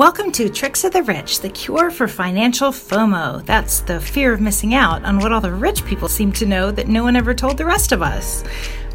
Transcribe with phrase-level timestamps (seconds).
[0.00, 3.44] Welcome to Tricks of the Rich, the cure for financial FOMO.
[3.44, 6.70] That's the fear of missing out on what all the rich people seem to know
[6.70, 8.42] that no one ever told the rest of us.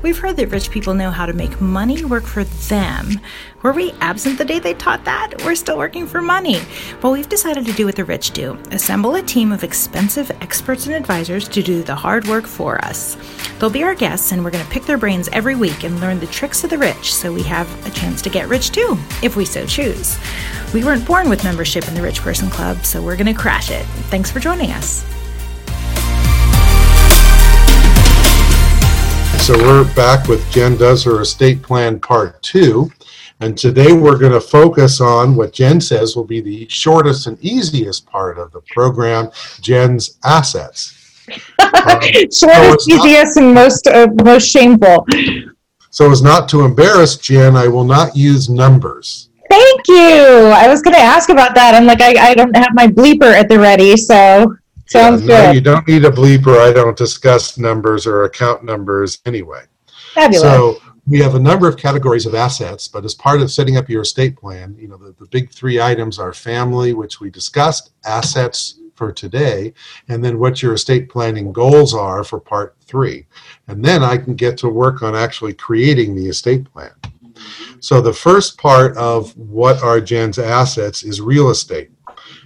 [0.06, 3.20] We've heard that rich people know how to make money work for them.
[3.64, 5.34] Were we absent the day they taught that?
[5.44, 6.60] We're still working for money.
[7.02, 10.86] Well, we've decided to do what the rich do assemble a team of expensive experts
[10.86, 13.18] and advisors to do the hard work for us.
[13.58, 16.20] They'll be our guests, and we're going to pick their brains every week and learn
[16.20, 19.36] the tricks of the rich so we have a chance to get rich too, if
[19.36, 20.20] we so choose.
[20.72, 23.72] We weren't born with membership in the Rich Person Club, so we're going to crash
[23.72, 23.86] it.
[24.12, 25.04] Thanks for joining us.
[29.46, 32.90] So we're back with Jen Does Her Estate Plan Part 2.
[33.42, 37.38] And today we're going to focus on what Jen says will be the shortest and
[37.46, 39.30] easiest part of the program,
[39.62, 40.94] Jen's assets.
[41.60, 45.06] Um, shortest, so easiest, and most, uh, most shameful.
[45.92, 49.30] So as not to embarrass Jen, I will not use numbers.
[49.52, 50.26] Thank you.
[50.56, 51.76] I was going to ask about that.
[51.76, 54.56] I'm like, I, I don't have my bleeper at the ready, so
[54.88, 55.56] Sounds yeah, no, good.
[55.56, 56.58] you don't need a bleeper.
[56.60, 59.64] I don't discuss numbers or account numbers anyway.
[60.14, 60.42] Fabulous.
[60.42, 63.90] So we have a number of categories of assets, but as part of setting up
[63.90, 67.92] your estate plan, you know, the, the big three items are family, which we discussed,
[68.06, 69.74] assets for today,
[70.08, 73.28] and then what your estate planning goals are for part three.
[73.68, 76.94] And then I can get to work on actually creating the estate plan.
[77.80, 81.92] So the first part of what are Jen's assets is real estate.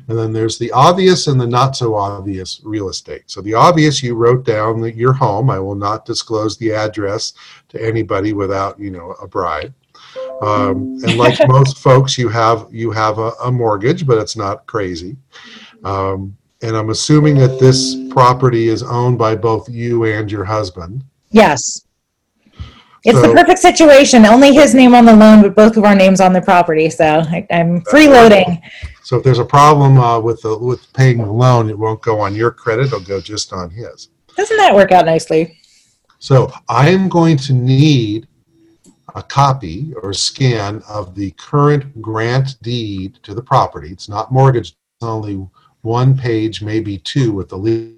[0.10, 3.24] And then there's the obvious and the not so obvious real estate.
[3.28, 5.52] So the obvious, you wrote down that your home.
[5.52, 7.34] I will not disclose the address
[7.70, 9.72] to anybody without, you know, a bribe.
[10.42, 14.66] Um, and like most folks, you have you have a, a mortgage, but it's not
[14.66, 15.16] crazy.
[15.84, 21.04] Um, and I'm assuming that this property is owned by both you and your husband.
[21.30, 21.86] Yes.
[23.05, 24.25] It's so, the perfect situation.
[24.25, 26.89] Only his name on the loan, but both of our names on the property.
[26.89, 28.61] So I, am freeloading.
[29.03, 32.20] So if there's a problem uh, with the with paying the loan, it won't go
[32.20, 34.09] on your credit; it'll go just on his.
[34.36, 35.58] Doesn't that work out nicely?
[36.20, 38.27] So I am going to need
[39.15, 43.92] a copy or scan of the current grant deed to the property.
[43.92, 45.48] It's not mortgage; it's only
[45.82, 47.95] one page, maybe two, with the lease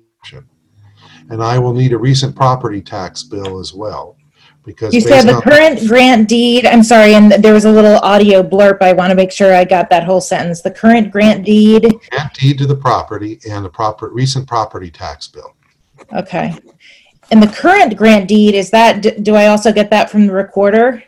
[1.31, 4.15] And I will need a recent property tax bill as well
[4.63, 8.43] because you said the current grant deed i'm sorry and there was a little audio
[8.43, 10.61] blurb i want to make sure i got that whole sentence.
[10.61, 11.81] The current grant deed?
[12.09, 15.55] Grant deed to the property and the proper recent property tax bill.
[16.13, 16.55] Okay.
[17.31, 21.03] And the current grant deed is that do i also get that from the recorder?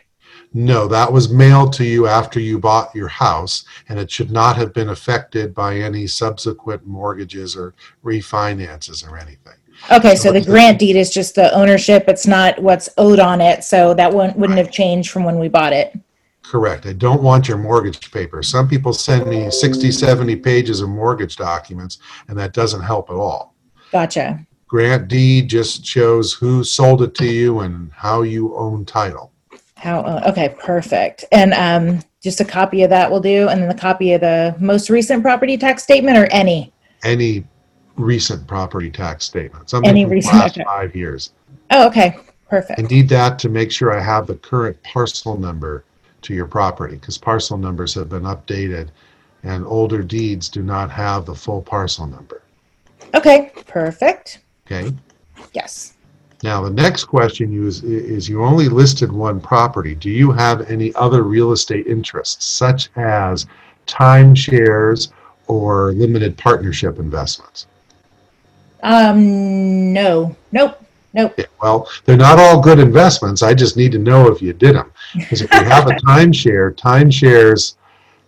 [0.52, 4.56] No that was mailed to you after you bought your house and it should not
[4.56, 9.54] have been affected by any subsequent mortgages or refinances or anything
[9.90, 13.64] Okay, so the grant deed is just the ownership, it's not what's owed on it,
[13.64, 15.98] so that wouldn't, wouldn't have changed from when we bought it.
[16.42, 16.86] Correct.
[16.86, 18.42] I don't want your mortgage paper.
[18.42, 23.16] Some people send me 60, 70 pages of mortgage documents, and that doesn't help at
[23.16, 23.54] all.
[23.92, 24.46] Gotcha.
[24.66, 29.32] Grant deed just shows who sold it to you and how you own title.
[29.76, 31.24] How, uh, okay, perfect.
[31.30, 34.56] And um, just a copy of that will do, and then the copy of the
[34.58, 36.72] most recent property tax statement or any?
[37.02, 37.44] Any
[37.96, 40.64] recent property tax statement, something Any from the recent- last okay.
[40.64, 41.32] five years.
[41.70, 42.16] Oh, okay,
[42.48, 42.78] perfect.
[42.78, 45.84] I need that to make sure I have the current parcel number
[46.22, 48.88] to your property, because parcel numbers have been updated,
[49.42, 52.42] and older deeds do not have the full parcel number,
[53.14, 54.40] Okay, perfect.
[54.66, 54.92] okay?
[55.52, 55.92] Yes.
[56.42, 59.94] Now, the next question you is, is you only listed one property.
[59.94, 63.46] Do you have any other real estate interests, such as
[63.86, 65.08] timeshares
[65.46, 67.66] or limited partnership investments?
[68.84, 70.78] Um, no, nope,
[71.14, 71.34] nope.
[71.38, 73.42] Yeah, well, they're not all good investments.
[73.42, 74.92] I just need to know if you did them.
[75.14, 77.76] Because if you have a timeshare, timeshares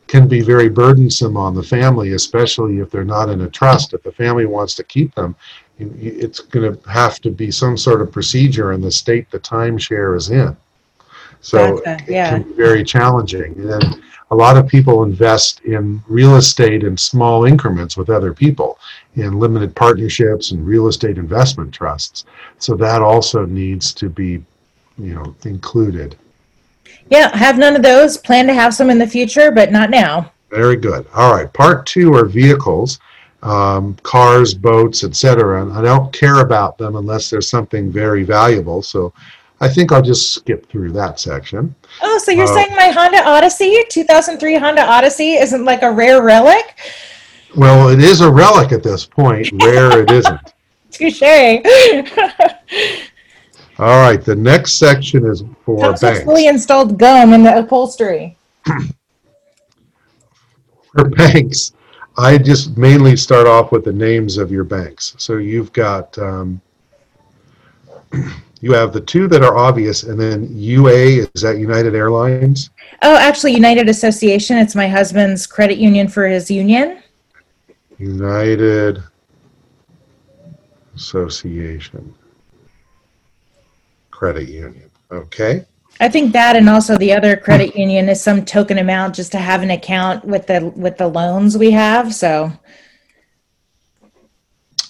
[0.06, 3.92] can be very burdensome on the family, especially if they're not in a trust.
[3.92, 5.36] If the family wants to keep them,
[5.78, 10.16] it's going to have to be some sort of procedure in the state the timeshare
[10.16, 10.56] is in.
[11.40, 12.30] So Gotcha, it yeah.
[12.30, 13.54] can be very challenging.
[13.70, 18.78] And a lot of people invest in real estate in small increments with other people
[19.14, 22.24] in limited partnerships and real estate investment trusts.
[22.58, 24.42] So that also needs to be,
[24.98, 26.16] you know, included.
[27.08, 28.16] Yeah, have none of those.
[28.18, 30.32] Plan to have some in the future, but not now.
[30.50, 31.06] Very good.
[31.14, 31.52] All right.
[31.52, 32.98] Part two are vehicles,
[33.42, 35.62] um, cars, boats, etc.
[35.62, 38.82] And I don't care about them unless there's something very valuable.
[38.82, 39.12] So
[39.60, 41.74] I think I'll just skip through that section.
[42.02, 46.22] Oh, so you're Uh, saying my Honda Odyssey, 2003 Honda Odyssey, isn't like a rare
[46.22, 46.76] relic?
[47.56, 49.48] Well, it is a relic at this point.
[49.62, 50.52] Rare it isn't.
[50.90, 51.22] Touche.
[53.78, 54.22] All right.
[54.22, 56.24] The next section is for Comes banks.
[56.24, 58.36] fully installed gum in the upholstery.
[60.92, 61.72] For banks,
[62.16, 65.14] I just mainly start off with the names of your banks.
[65.18, 66.58] So you've got, um,
[68.66, 72.70] you have the two that are obvious, and then UA, is that United Airlines?
[73.02, 74.58] Oh, actually, United Association.
[74.58, 77.00] It's my husband's credit union for his union.
[77.98, 79.02] United
[80.96, 82.12] Association
[84.10, 84.90] Credit Union.
[85.12, 85.64] Okay.
[86.00, 89.38] I think that and also the other credit union is some token amount just to
[89.38, 92.12] have an account with the with the loans we have.
[92.12, 92.52] So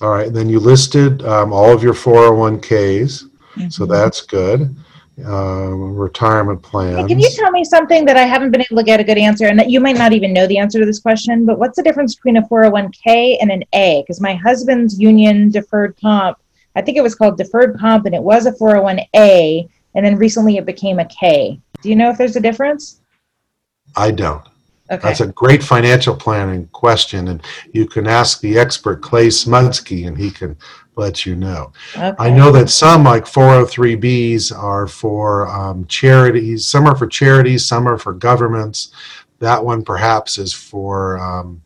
[0.00, 0.26] All right.
[0.26, 3.30] And then you listed um, all of your 401ks.
[3.68, 3.88] So Mhm.
[3.88, 4.74] that's good.
[5.24, 6.98] Um, retirement plans.
[6.98, 9.16] Hey, can you tell me something that I haven't been able to get a good
[9.16, 11.46] answer, and that you might not even know the answer to this question?
[11.46, 14.02] But what's the difference between a 401k and an A?
[14.02, 16.36] Because my husband's union deferred comp,
[16.74, 20.58] I think it was called deferred comp, and it was a 401a, and then recently
[20.58, 21.58] it became a K.
[21.80, 23.00] Do you know if there's a difference?
[23.96, 24.42] I don't.
[24.90, 25.08] Okay.
[25.08, 27.42] That's a great financial planning question, and
[27.72, 30.56] you can ask the expert Clay Smudsky, and he can
[30.94, 31.72] let you know.
[31.96, 36.66] I know that some, like 403Bs, are for um, charities.
[36.66, 38.92] Some are for charities, some are for governments.
[39.38, 41.62] That one perhaps is for um,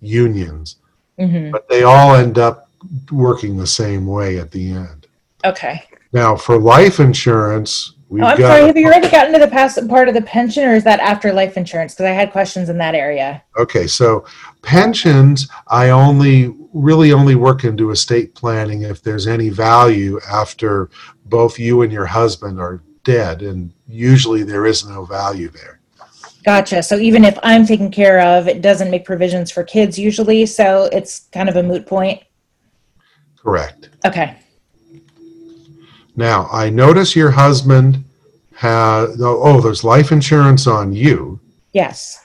[0.00, 0.76] unions,
[1.18, 2.68] hmm but they all end up
[3.10, 5.06] working the same way at the end.
[5.44, 5.84] Okay.
[6.12, 8.66] Now, for life insurance, we've Oh, I'm sorry.
[8.66, 11.32] Have you already gotten to the past part of the pension, or is that after
[11.32, 11.94] life insurance?
[11.94, 13.42] Because I had questions in that area.
[13.58, 14.26] Okay, so
[14.60, 20.90] pensions, I only really only work into estate planning if there's any value after
[21.24, 25.80] both you and your husband are dead, and usually there is no value there.
[26.44, 26.82] Gotcha.
[26.82, 30.44] So even if I'm taken care of, it doesn't make provisions for kids usually.
[30.44, 32.22] So it's kind of a moot point.
[33.36, 33.90] Correct.
[34.04, 34.36] Okay.
[36.16, 38.04] Now, I notice your husband
[38.54, 41.40] has, oh, oh, there's life insurance on you,
[41.72, 42.20] Yes.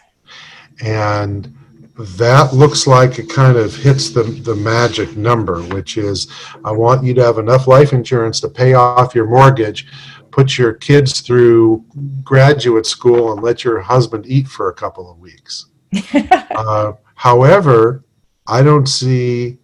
[0.81, 1.53] and
[1.97, 6.27] that looks like it kind of hits the, the magic number, which is
[6.63, 9.87] I want you to have enough life insurance to pay off your mortgage,
[10.29, 11.83] put your kids through
[12.23, 15.67] graduate school, and let your husband eat for a couple of weeks.
[16.57, 18.03] Uh, however,
[18.47, 19.59] I don't see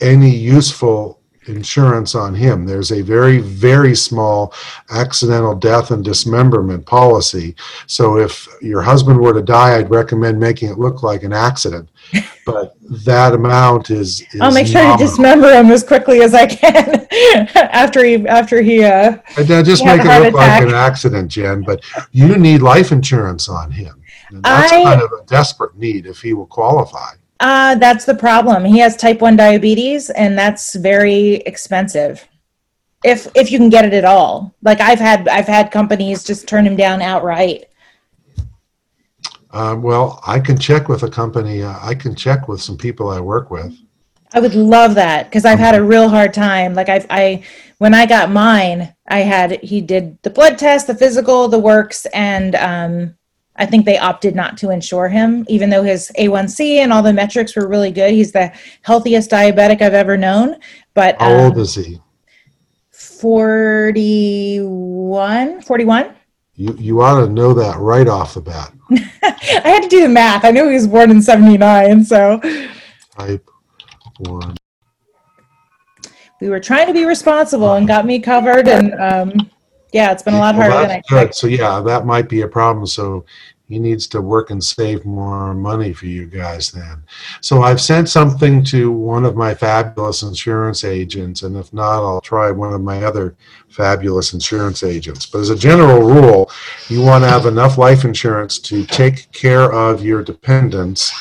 [0.00, 2.66] any useful insurance on him.
[2.66, 4.52] There's a very, very small
[4.90, 7.54] accidental death and dismemberment policy.
[7.86, 11.88] So if your husband were to die, I'd recommend making it look like an accident.
[12.46, 14.22] But that amount is.
[14.32, 17.06] is I'll make sure to dismember him as quickly as I can
[17.54, 21.30] after he after he uh And just he make it heart look like an accident,
[21.30, 21.62] Jen.
[21.62, 24.02] But you need life insurance on him.
[24.30, 27.12] And that's I- kind of a desperate need if he will qualify.
[27.40, 28.64] Uh that's the problem.
[28.64, 32.26] He has type 1 diabetes and that's very expensive.
[33.02, 34.54] If if you can get it at all.
[34.62, 37.64] Like I've had I've had companies just turn him down outright.
[39.52, 41.62] Um, well, I can check with a company.
[41.62, 43.76] Uh, I can check with some people I work with.
[44.32, 46.74] I would love that because I've had a real hard time.
[46.74, 47.44] Like I, I,
[47.78, 52.06] when I got mine, I had he did the blood test, the physical, the works,
[52.06, 53.16] and um,
[53.60, 57.12] I think they opted not to insure him, even though his A1C and all the
[57.12, 58.14] metrics were really good.
[58.14, 60.56] He's the healthiest diabetic I've ever known.
[60.94, 62.00] But How old um, is he?
[62.90, 66.14] 41, 41.
[66.54, 68.72] You you ought to know that right off the bat.
[69.22, 70.46] I had to do the math.
[70.46, 72.40] I knew he was born in 79, so
[73.18, 73.46] Type
[74.20, 74.56] one.
[76.40, 78.68] we were trying to be responsible and got me covered.
[78.68, 79.50] And um,
[79.92, 81.34] yeah, it's been a lot Well, harder than I expected.
[81.34, 82.86] So yeah, that might be a problem.
[82.86, 83.24] So
[83.70, 87.04] he needs to work and save more money for you guys then.
[87.40, 92.20] So I've sent something to one of my fabulous insurance agents, and if not, I'll
[92.20, 93.36] try one of my other
[93.68, 95.24] fabulous insurance agents.
[95.24, 96.50] But as a general rule,
[96.88, 101.12] you want to have enough life insurance to take care of your dependents,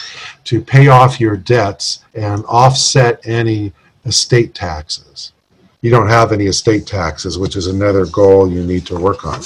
[0.45, 3.73] to pay off your debts, and offset any
[4.05, 5.33] estate taxes.
[5.81, 9.41] You don't have any estate taxes, which is another goal you need to work on.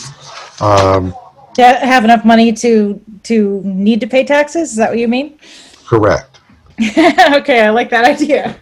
[0.62, 1.14] Um,
[1.56, 5.38] to have enough money to to need to pay taxes is that what you mean
[5.86, 6.40] correct.
[7.34, 8.60] okay i like that idea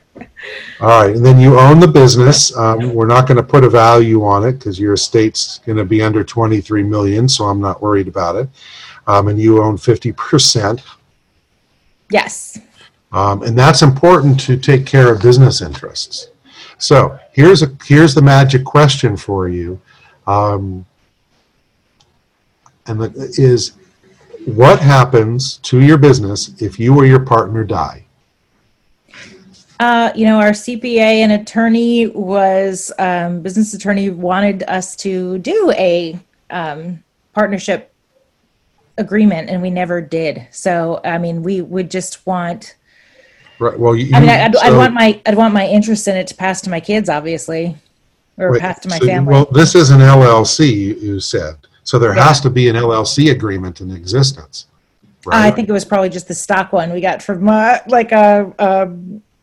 [0.79, 2.55] All right, and then you own the business.
[2.57, 5.85] Um, we're not going to put a value on it because your estate's going to
[5.85, 8.49] be under 23 million, so I'm not worried about it.
[9.07, 10.81] Um, and you own 50%.
[12.09, 12.59] yes
[13.11, 16.29] Um, and that's important to take care of business interests.
[16.77, 19.79] So here's a here's the magic question for you,
[20.25, 20.85] um,
[22.87, 23.73] and that is,
[24.45, 28.05] what happens to your business if you or your partner die?
[29.79, 35.73] uh, you know our cpa and attorney was um, business attorney wanted us to do
[35.75, 36.19] a
[36.51, 37.91] um, partnership
[38.97, 40.47] agreement and we never did.
[40.51, 42.75] So, I mean, we would just want,
[43.59, 44.15] Right, well, you.
[44.15, 46.69] I mean, I'd, I'd want my, I'd want my interest in it to pass to
[46.71, 47.75] my kids, obviously,
[48.37, 49.33] or pass to my so- family.
[49.33, 52.27] Well, this is an LLC, you said, so there Yeah.
[52.27, 54.67] has to be an LLC agreement in existence.
[55.31, 58.51] I think it was probably just the stock one we got from uh, like a,
[58.57, 58.89] a,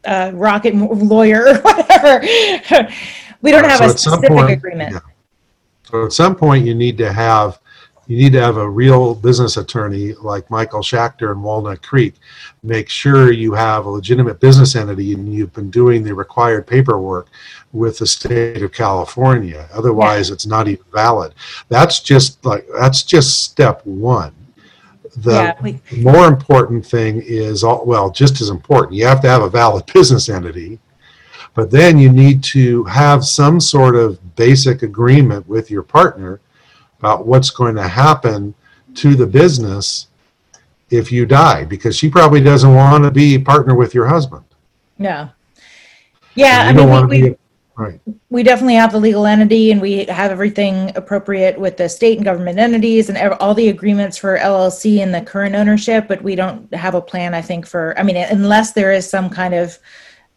[0.04, 2.20] a rocket lawyer or whatever.
[3.42, 4.92] we don't have so a specific point- agreement.
[4.94, 5.00] yeah.
[5.84, 7.60] So at some point, you need to have,
[8.08, 12.14] you need to have a real business attorney like Michael Schachter in Walnut Creek.
[12.62, 17.28] Make sure you have a legitimate business entity and you've been doing the required paperwork
[17.72, 19.68] with the state of California.
[19.72, 21.34] Otherwise, it's not even valid.
[21.68, 24.34] That's just like, that's just step one.
[25.18, 29.28] The yeah, we, more important thing is, all- well, just as important, you have to
[29.28, 30.78] have a valid business entity.
[31.54, 36.40] But then you need to have some sort of basic agreement with your partner
[37.00, 38.54] about what's going to happen
[38.94, 40.06] to the business
[40.90, 44.44] if you die, because she probably doesn't want to be partner with your husband.
[44.98, 45.28] yeah.
[46.34, 47.36] Yeah, I And you don't mean, we, we,
[47.78, 48.00] right.
[48.28, 52.24] we definitely have the legal entity and we have everything appropriate with the state and
[52.24, 56.34] government entities and ev- all the agreements for LLC and the current ownership, but we
[56.34, 59.78] don't have a plan, I think, for, I mean, unless there is some kind of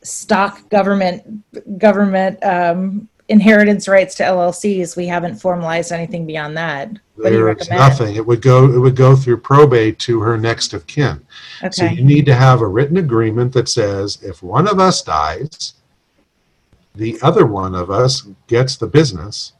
[0.03, 1.43] stock government,
[1.77, 6.89] government, um, inheritance rights to LLCs, we haven't formalized anything beyond that.
[7.15, 7.79] What do you There's recommend?
[7.79, 8.15] nothing.
[8.15, 11.25] It would go, it would go through probate to her next of kin.
[11.71, 15.01] So Okay, you need to have a written agreement that says if one of us
[15.01, 15.75] dies,
[16.95, 19.53] the other one of us gets the business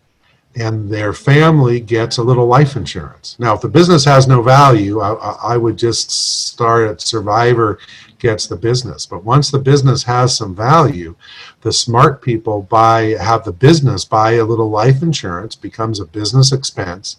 [0.56, 3.38] and their family gets a little life insurance.
[3.40, 7.80] Now, if the business has no value, I, I would just start at survivor
[8.20, 9.06] gets the business.
[9.06, 11.16] But once the business has some value,
[11.62, 16.52] the smart people buy, have the business buy a little life insurance, becomes a business
[16.52, 17.18] expense.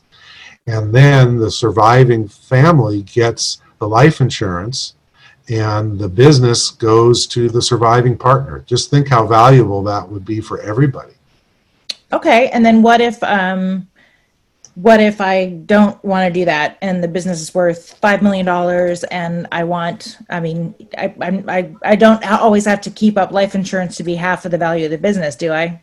[0.66, 4.95] And then the surviving family gets the life insurance
[5.49, 8.64] and the business goes to the surviving partner.
[8.66, 11.12] Just think how valuable that would be for everybody.
[12.12, 13.88] okay, and then what if, um,
[14.75, 18.46] what if I don't want to do that and the business is worth five million
[18.46, 23.32] dollars and I want, I mean, I, I, I don't always have to keep up
[23.32, 25.82] life insurance to be half of the value of the business, do I?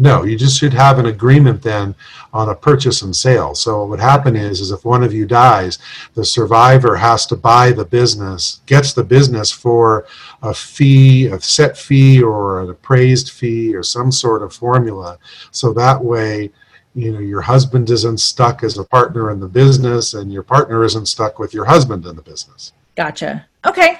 [0.00, 1.94] No, you just should have an agreement then
[2.32, 3.54] on a purchase and sale.
[3.54, 5.78] So what would happen is, is if one of you dies,
[6.14, 10.06] the survivor has to buy the business, gets the business for
[10.42, 15.18] a fee, a set fee or an appraised fee or some sort of formula.
[15.50, 16.50] So that way,
[16.94, 20.84] you know, your husband isn't stuck as a partner in the business and your partner
[20.84, 22.72] isn't stuck with your husband in the business.
[22.96, 23.46] Gotcha.
[23.64, 23.98] Okay.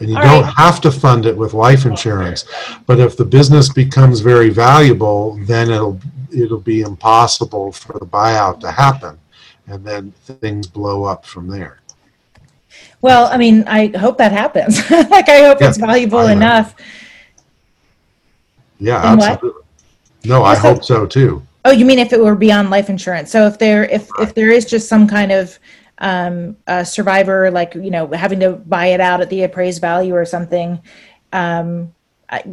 [0.00, 0.54] And you All don't right.
[0.56, 2.46] have to fund it with life insurance.
[2.86, 6.00] But if the business becomes very valuable, then it'll,
[6.34, 9.18] it'll be impossible for the buyout to happen.
[9.66, 11.80] And then things blow up from there.
[13.02, 14.78] Well, I mean, I hope that happens.
[14.90, 16.74] like, I hope Yeah, it's valuable enough.
[18.78, 19.32] Yeah, And what?
[19.32, 19.62] absolutely.
[20.24, 21.42] No, I So- hope so too.
[21.66, 23.30] Oh, you mean if it were beyond life insurance?
[23.30, 25.58] So if there, if if there is just some kind of
[26.00, 30.14] um, a survivor, like you know, having to buy it out at the appraised value
[30.14, 30.80] or something,
[31.32, 31.94] um,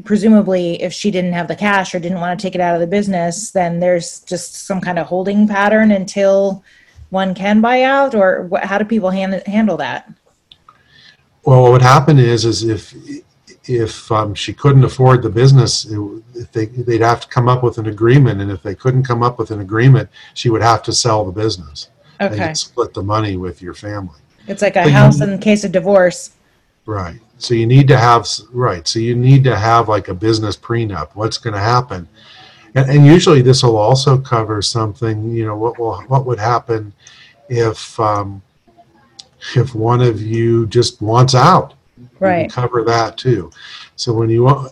[0.04, 2.82] presumably, if she didn't have the cash or didn't want to take it out of
[2.82, 6.64] the business, then there's just some kind of holding pattern until
[7.10, 10.12] one can buy out, or what, how do people hand, handle that?
[11.44, 12.94] Well, what would happen is, is if,
[13.66, 17.78] if um, she couldn't afford the business, it, they, they'd have to come up with
[17.78, 18.42] an agreement.
[18.42, 21.32] And if they couldn't come up with an agreement, she would have to sell the
[21.32, 21.90] business.
[22.20, 24.20] And Okay, split the money with your family.
[24.48, 26.32] it's like a But you- house in case of divorce.
[26.86, 27.20] Right.
[27.38, 28.88] So you need to have right.
[28.88, 31.10] So you need to have like a business prenup.
[31.16, 32.08] What's going to happen?
[32.76, 35.32] And, and usually this will also cover something.
[35.32, 36.94] You know what will what would happen
[37.50, 38.42] if um,
[39.56, 41.74] if one of you just wants out.
[42.20, 42.50] Right.
[42.50, 43.52] cover that too.
[43.96, 44.72] So when you want,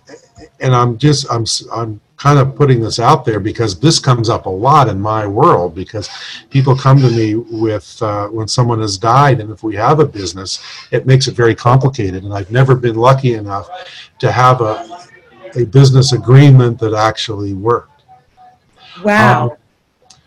[0.60, 4.46] and I'm just I'm I'm kind of putting this out there because this comes up
[4.46, 6.10] a lot in my world because
[6.50, 10.06] people come to me with uh, when someone has died and if we have a
[10.06, 13.70] business it makes it very complicated and i've never been lucky enough
[14.18, 14.98] to have a,
[15.56, 17.92] a business agreement that actually worked
[19.04, 19.58] Wow, Um,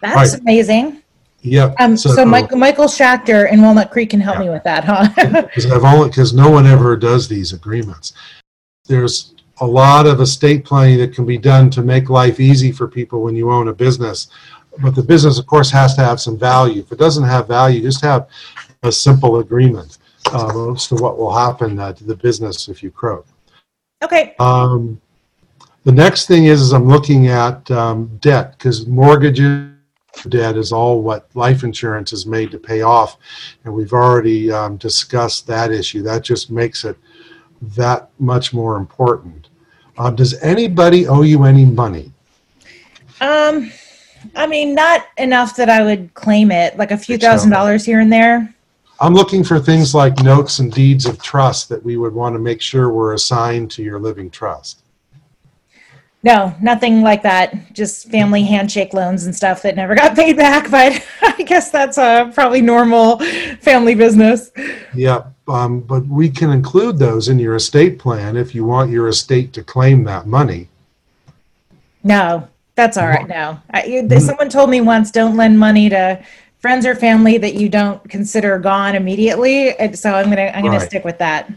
[0.01, 0.41] that's right.
[0.41, 1.03] amazing.
[1.41, 1.75] yeah.
[1.81, 4.45] Um, so, Michael, Michael Schachter in Walnut Creek can help Yeah.
[4.45, 5.09] me with that, huh?
[5.43, 8.13] because I've only because no one ever does these agreements.
[8.87, 12.87] There's a lot of estate planning that can be done to make life easy for
[12.87, 14.29] people when you own a business,
[14.83, 16.81] but the business, of course, has to have some value.
[16.81, 18.29] If it doesn't have value, just have
[18.83, 19.99] a simple agreement
[20.33, 23.27] uh, as to what will happen uh, to the business if you croak.
[24.03, 24.35] okay.
[24.39, 25.01] Um,
[25.85, 29.73] the next thing is, is I'm looking at um, debt because mortgages
[30.29, 33.17] debt is all what life insurance is made to pay off.
[33.65, 36.03] And we've already um, discussed that issue.
[36.03, 36.97] That just makes it
[37.77, 39.48] that much more important.
[39.99, 42.13] Uh, does anybody owe you any money?
[43.21, 43.73] Um,
[44.37, 47.27] I mean, not enough that I would claim it, like a few so.
[47.27, 48.55] thousand dollars here and there.
[49.01, 52.39] I'm looking for things like notes and deeds of trust that we would want to
[52.39, 54.83] make sure were assigned to your living trust.
[56.25, 57.73] No, nothing like that.
[57.73, 60.71] Just family handshake loans and stuff that never got paid back.
[60.71, 63.19] But I guess that's uh, probably normal
[63.61, 64.51] family business.
[64.95, 69.09] Yeah, um, but we can include those in your estate plan if you want your
[69.09, 70.69] estate to claim that money.
[72.05, 73.27] No, that's all right.
[73.27, 76.23] No, I, you- someone told me once, don't lend money to
[76.61, 79.77] friends or family that you don't consider gone immediately.
[79.79, 80.89] And so I'm gonna I'm gonna Right.
[80.89, 81.51] stick with that.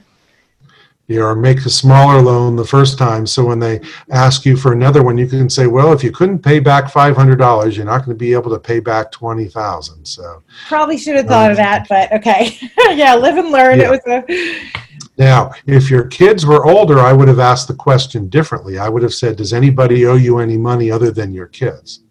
[1.20, 5.04] Or make a smaller loan the first time, so when they ask you for another
[5.04, 8.06] one, you can say, "Well, if you couldn't pay back five hundred dollars, you're not
[8.06, 10.06] going to be able to pay back twenty thousand.
[10.06, 12.58] So Probably should have thought of um, that, but okay.
[12.92, 13.80] yeah, live and learn.
[13.80, 13.92] Yeah.
[13.92, 14.72] It was a
[15.18, 18.80] now, if your kids were older, I would have asked the question differently.
[18.80, 22.02] I would have said, "Does anybody owe you any money other than your kids?"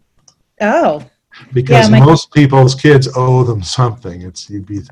[0.60, 1.04] oh
[1.52, 4.22] Because Yeah, my- most people's kids owe them something.
[4.22, 4.82] It's you'd be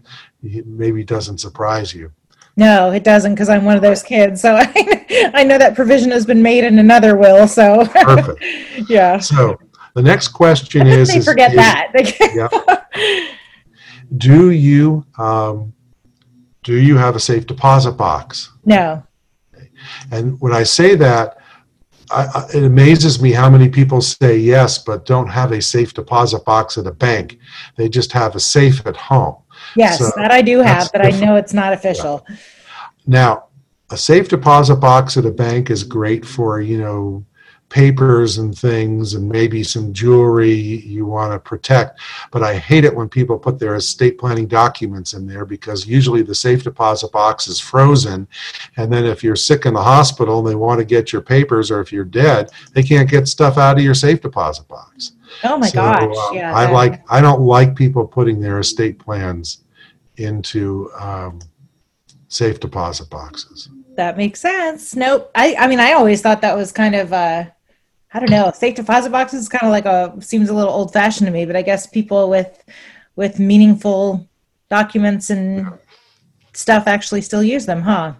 [0.42, 2.10] it maybe doesn't surprise you.
[2.58, 4.40] No, it doesn't because I'm one of those kids.
[4.42, 7.46] So I, I know that provision has been made in another will.
[7.46, 8.44] So Perfect.
[8.90, 9.56] yeah, So
[9.94, 11.92] the next question is, they forget is- that.
[12.34, 13.28] Yeah.
[14.16, 15.74] Do you um,
[16.64, 18.52] do you have a safe deposit box?
[18.64, 19.02] no.
[20.10, 21.38] And when I say that,
[22.10, 25.94] I, I, it amazes me how many people say yes, but don't have a safe
[25.94, 27.38] deposit box at a bank.
[27.76, 29.36] They just have a safe at home.
[29.76, 32.26] Yes, So, that I do have, but I know it's not official.
[33.06, 33.44] Now,
[33.90, 37.24] a safe deposit box at a bank is great for, you know,
[37.68, 42.00] papers and things and maybe some jewelry you want to protect.
[42.30, 46.22] But I hate it when people put their estate planning documents in there because usually
[46.22, 48.26] the safe deposit box is frozen.
[48.76, 51.70] And then if you're sick in the hospital and they want to get your papers
[51.70, 55.12] or if you're dead, they can't get stuff out of your safe deposit box.
[55.44, 56.16] Oh my So, gosh!
[56.16, 59.58] um, yeah, I like I don't like people putting their estate plans
[60.16, 61.38] into um,
[62.28, 63.68] safe deposit boxes.
[63.96, 64.96] that makes sense.
[64.96, 65.30] Nope.
[65.34, 67.44] I I mean, I always thought that was kind of uh,
[68.12, 68.50] I don't know.
[68.54, 71.44] Safe deposit boxes is kind of like a seems a little old fashioned to me,
[71.44, 72.62] but I guess people with
[73.16, 74.26] with meaningful
[74.70, 75.66] documents and
[76.52, 78.14] stuff actually still use them, huh?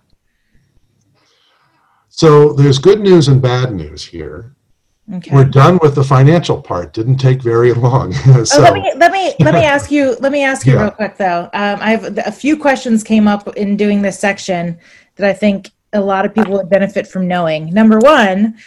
[2.08, 4.54] So there's good news and bad news here.
[5.14, 5.34] Okay.
[5.34, 6.92] We're done with the financial part.
[6.92, 8.12] Didn't take very long.
[8.26, 10.82] Oh, so let me let me let me ask you let me ask you Yeah.
[10.82, 11.48] real quick though.
[11.54, 14.78] Um, I have a few questions came up in doing this section
[15.16, 17.70] that I think a lot of people would benefit from knowing.
[17.72, 18.58] Number one,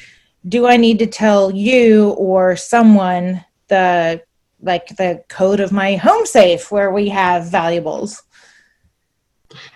[0.48, 4.22] do I need to tell you or someone the
[4.62, 8.24] like the code of my home safe where we have valuables?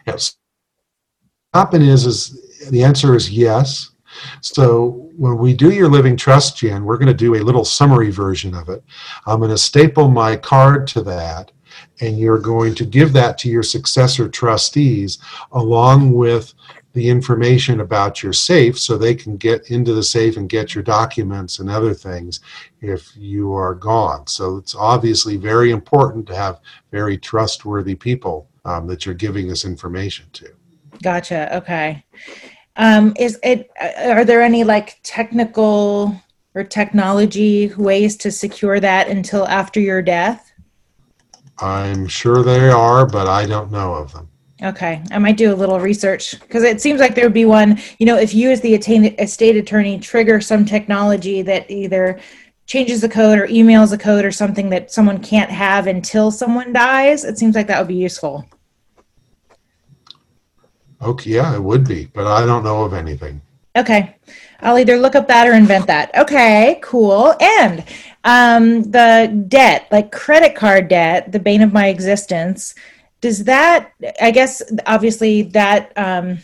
[0.07, 0.37] yes.
[1.53, 3.91] Happen is is the answer is yes.
[4.41, 8.11] So when we do your living trust, Jan, we're going to do a little summary
[8.11, 8.83] version of it.
[9.25, 11.51] I'm going to staple my card to that,
[11.99, 15.17] and you're going to give that to your successor trustees
[15.51, 16.53] along with
[16.95, 20.83] the information about your safe so they can get into the safe and get your
[20.83, 22.39] documents and other things
[22.81, 24.25] if you are gone.
[24.27, 29.65] So it's obviously very important to have very trustworthy people um, that you're giving this
[29.65, 30.47] information to.
[31.03, 31.53] Gotcha.
[31.57, 32.05] Okay.
[32.77, 36.19] Um, is it are there any like technical
[36.53, 40.53] or technology ways to secure that until after your death?
[41.59, 44.29] I'm sure they are, but I don't know of them.
[44.65, 47.79] Okay, I might do a little research because it seems like there would be one.
[47.99, 52.19] You know, if you, as the attain- estate attorney, trigger some technology that either
[52.65, 56.73] changes the code or emails a code or something that someone can't have until someone
[56.73, 58.43] dies, it seems like that would be useful.
[60.99, 63.39] Okay, yeah, it would be, but I don't know of anything.
[63.75, 64.15] Okay,
[64.61, 66.09] I'll either look up that or invent that.
[66.17, 67.35] Okay, cool.
[67.39, 67.83] And
[68.23, 72.73] um, the debt, like credit card debt, the bane of my existence,
[73.25, 73.91] does that?
[74.21, 76.37] I guess obviously that um,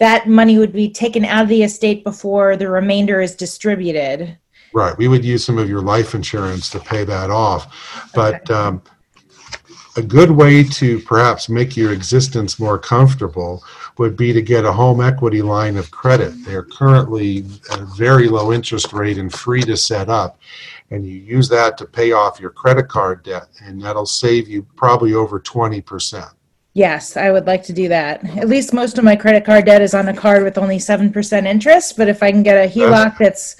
[0.00, 4.36] that money would be taken out of the estate before the remainder is distributed.
[4.74, 8.10] Right, we would use some of your life insurance to pay that off.
[8.14, 8.82] But um,
[9.96, 13.62] a good way to perhaps make your existence more comfortable
[13.98, 16.32] would be to get a home equity line of credit.
[16.44, 20.38] They're currently at a very low interest rate and free to set up.
[20.90, 24.66] And you use that to pay off your credit card debt, and that'll save you
[24.76, 26.28] probably over 20%.
[26.74, 28.24] Yes, I would like to do that.
[28.36, 31.46] At least most of my credit card debt is on a card with only 7%
[31.46, 33.56] interest, but if I can get a HELOC that's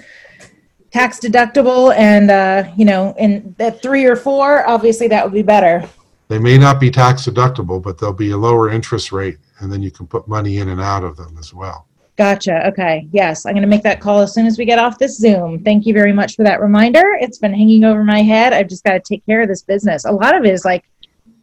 [0.91, 5.43] tax deductible and, uh, you know, in at three or four, obviously that would be
[5.43, 5.87] better.
[6.27, 9.83] They may not be tax deductible, but they'll be a lower interest rate, and then
[9.83, 11.87] you can put money in and out of them as well.
[12.17, 12.65] Gotcha.
[12.67, 13.07] Okay.
[13.11, 15.63] Yes, I'm going to make that call as soon as we get off this Zoom.
[15.63, 17.03] Thank you very much for that reminder.
[17.19, 18.53] It's been hanging over my head.
[18.53, 20.05] I've just got to take care of this business.
[20.05, 20.85] A lot of it is like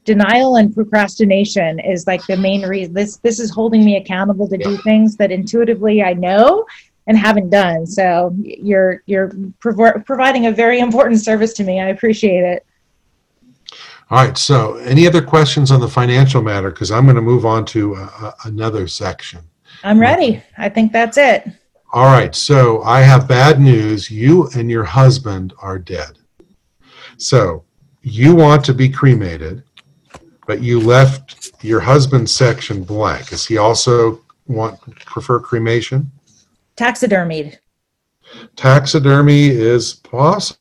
[0.05, 2.95] denial and procrastination is like the main reason.
[2.95, 6.64] This this is holding me accountable to do things that intuitively I know
[7.07, 7.87] and haven't done.
[7.87, 11.81] So you're you're prov- providing a very important service to me.
[11.81, 12.66] I appreciate it.
[14.10, 14.36] All right.
[14.36, 16.70] So, any other questions on the financial matter?
[16.70, 19.40] Because I'm going to move on to uh, another section.
[19.84, 20.42] I'm ready.
[20.58, 21.48] I think that's it.
[21.92, 22.34] All right.
[22.34, 24.10] So I have bad news.
[24.10, 26.18] You and your husband are dead.
[27.18, 27.64] So
[28.02, 29.62] you want to be cremated,
[30.46, 33.28] but you left your husband's section blank.
[33.28, 36.10] Does he also want prefer cremation?
[36.76, 37.58] Taxidermied.
[38.56, 40.58] Taxidermy is possible,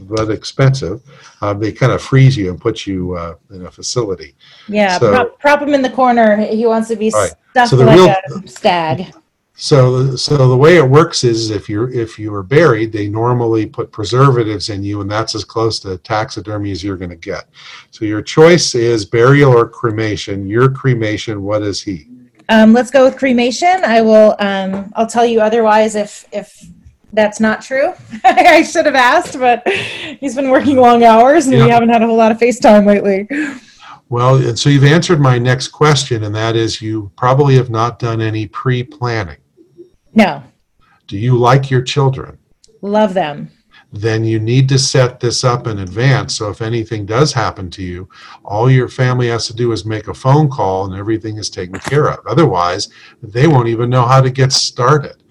[0.00, 1.02] but expensive.
[1.40, 4.34] Uh, they kind of freeze you and put you uh, in a facility.
[4.68, 6.36] Yeah, So- prop, prop him in the corner.
[6.36, 7.32] He wants to be Right.
[7.50, 8.14] stuffed So the like real-
[8.44, 9.14] a stag.
[9.54, 13.66] So, so the way it works is if you're if you are buried, they normally
[13.66, 17.44] put preservatives in you, and that's as close to taxidermy as you're going to get.
[17.90, 20.48] So your choice is burial or cremation.
[20.48, 21.42] Your cremation.
[21.42, 22.08] What is he?
[22.48, 23.84] Um, let's go with cremation.
[23.84, 24.34] I will.
[24.38, 26.64] Um, I'll tell you otherwise if if
[27.12, 27.92] that's not true.
[28.24, 32.06] I should have asked, but he's been working long hours, and we haven't had a
[32.06, 33.28] whole lot of FaceTime lately.
[34.08, 37.98] Well, and so you've answered my next question, and that is you probably have not
[37.98, 39.38] done any pre-planning.
[40.14, 40.42] No,
[41.06, 42.38] Do you like your children?
[42.82, 43.48] love them.
[43.92, 46.36] Then you need to set this up in advance.
[46.36, 48.08] So if anything does happen to you,
[48.44, 51.78] all your family has to do is make a phone call and everything is taken
[51.78, 52.26] care of.
[52.26, 52.88] Otherwise,
[53.22, 55.22] they won't even know how to get started.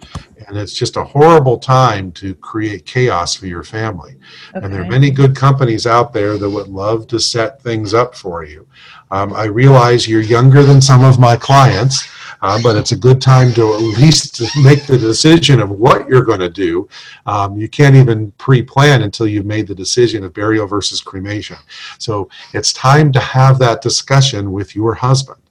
[0.48, 4.16] And it's just a horrible time to create chaos for your family.
[4.54, 8.16] And there are many good companies out there that would love to set things up
[8.16, 8.68] for you.
[9.12, 12.08] Um, I realize you're younger than some of my clients,
[12.42, 16.24] uh, but it's a good time to at least make the decision of what you're
[16.24, 16.88] going to do.
[17.26, 21.58] Um, you can't even pre-plan until you've made the decision of burial versus cremation.
[22.00, 25.42] So it's time to have that discussion with your husband.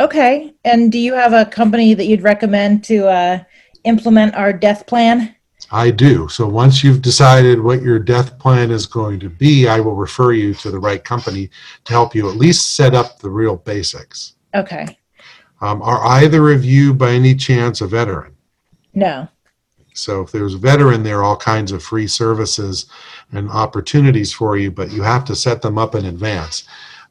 [0.00, 0.54] Okay.
[0.64, 3.44] And do you have a company that you'd recommend to uh,
[3.84, 5.34] implement our death plan?
[5.70, 6.28] I do.
[6.28, 10.32] So once you've decided what your death plan is going to be, I will refer
[10.32, 11.50] you to the right company
[11.84, 14.34] to help you at least set up the real basics.
[14.54, 14.98] Okay.
[15.64, 18.36] Um, are either of you, by any chance, a veteran?
[18.92, 19.26] No.
[19.94, 22.84] So if there's a veteran, there are all kinds of free services
[23.32, 26.64] and opportunities for you, but you have to set them up in advance.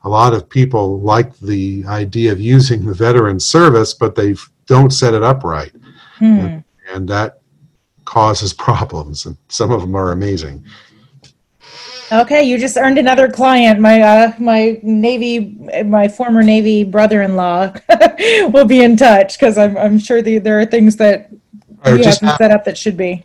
[0.04, 4.36] A lot of people like the idea of using the veteran service, but they
[4.68, 5.72] don't set it up right,
[6.20, 6.58] Hmm.
[6.94, 7.40] and that
[8.06, 9.26] causes problems.
[9.26, 10.64] And some of them are amazing.
[12.12, 13.80] Okay, you just earned another client.
[13.80, 17.74] My uh, my Navy, my former Navy brother-in-law
[18.52, 21.32] will be in touch because I'm I'm sure the, there are things that
[21.86, 23.24] Or you just haven't set up that should be.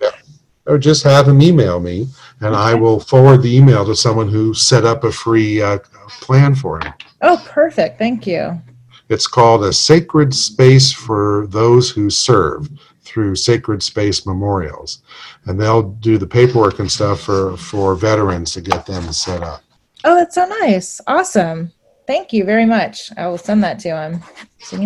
[0.66, 2.06] or just have them email me,
[2.40, 5.78] and I will forward the email to someone who set up a free uh,
[6.20, 6.92] plan for him.
[7.20, 7.98] Oh, perfect.
[7.98, 8.60] Thank you.
[9.08, 12.68] It's called a sacred space for those who serve
[13.08, 15.02] through Sacred Space Memorials.
[15.46, 19.62] And they'll do the paperwork and stuff for, for veterans to get them set up.
[20.04, 21.00] Oh, that's so nice.
[21.06, 21.72] Awesome.
[22.06, 23.10] Thank you very much.
[23.16, 24.22] I will send that to him.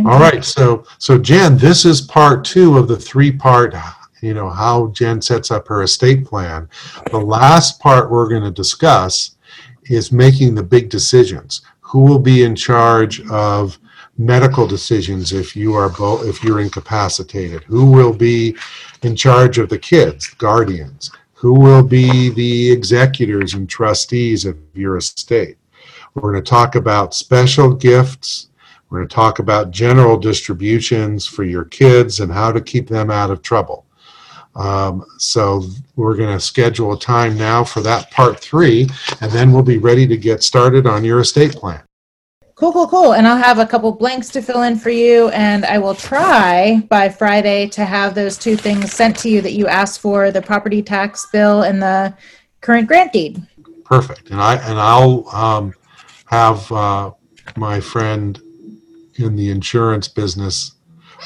[0.07, 0.45] All right.
[0.45, 3.75] So, so Jen, this is part two of the three part,
[4.23, 6.69] you know, how Jen sets up her estate plan.
[7.11, 9.37] The last part we're going to discuss
[9.85, 11.63] is making the big decisions.
[11.81, 13.79] Who will be in charge of
[14.27, 17.63] medical decisions if you are both if you're incapacitated?
[17.65, 18.57] Who will be
[19.03, 21.11] in charge of the kids, guardians?
[21.35, 25.57] Who will be the executors and trustees of your estate?
[26.15, 28.49] We're going to talk about special gifts.
[28.89, 33.11] We're going to talk about general distributions for your kids and how to keep them
[33.11, 33.87] out of trouble.
[34.55, 35.65] Um, so
[35.97, 38.89] we're going to schedule a time now for that part three,
[39.21, 41.83] and then we'll be ready to get started on your estate plan.
[42.63, 43.15] Cool, cool, cool.
[43.15, 45.31] And I'll have a couple blanks to fill in for you.
[45.31, 49.55] And I will try by Friday to have those two things sent to you that
[49.55, 52.17] you asked for the property tax bill and the
[52.61, 53.45] current grant deed.
[53.85, 54.31] Perfect.
[54.31, 55.75] And I and I'll um,
[56.27, 57.11] have uh,
[57.57, 58.41] my friend
[59.17, 60.77] in the insurance business.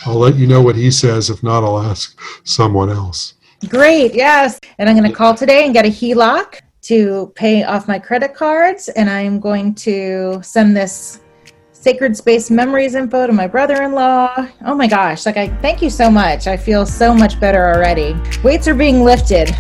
[0.07, 1.29] I'll let you know what he says.
[1.29, 3.35] If not, I'll ask someone else.
[3.69, 4.59] Great, yes.
[4.79, 8.33] And I'm going to call today and get a HELOC to pay off my credit
[8.33, 8.89] cards.
[8.89, 11.21] And I'm going to send this
[11.87, 14.49] sacred space memories info to my brother-in-law.
[14.65, 16.49] Oh my gosh, like I thank you so much.
[16.49, 18.17] I feel so much better already.
[18.43, 19.55] Weights are being lifted.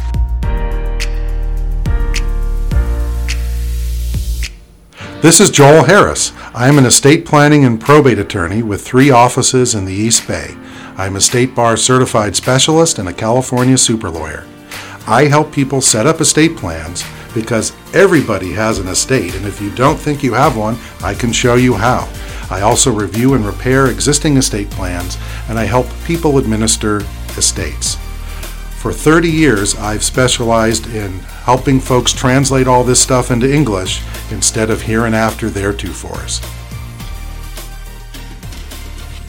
[5.22, 6.32] This is Joel Harris.
[6.52, 10.56] I am an estate planning and probate attorney with three offices in the East Bay.
[10.96, 14.44] I'm a state bar certified specialist and a California super lawyer.
[15.06, 17.04] I help people set up estate plans
[17.37, 21.33] because everybody has an estate, and if you don't think you have one, I can
[21.33, 22.09] show you how.
[22.51, 25.18] I also review and repair existing estate plans,
[25.51, 27.03] and I help people administer
[27.37, 27.96] estates.
[28.81, 34.70] For 30 years, I've specialized in helping folks translate all this stuff into English instead
[34.70, 36.40] of here and after theretofores.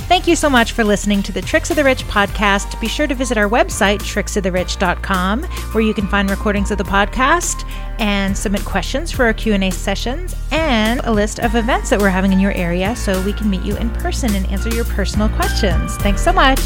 [0.07, 2.79] Thank you so much for listening to the Tricks of the Rich podcast.
[2.79, 7.69] Be sure to visit our website, tricksoftherich.com, where you can find recordings of the podcast
[7.99, 12.31] and submit questions for our Q&A sessions and a list of events that we're having
[12.31, 15.97] in your area so we can meet you in person and answer your personal questions.
[15.97, 16.59] Thanks so much.